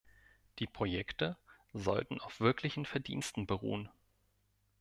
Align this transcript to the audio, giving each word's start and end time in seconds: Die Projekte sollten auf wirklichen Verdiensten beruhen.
Die 0.57 0.65
Projekte 0.65 1.37
sollten 1.73 2.19
auf 2.21 2.39
wirklichen 2.39 2.87
Verdiensten 2.87 3.45
beruhen. 3.45 3.87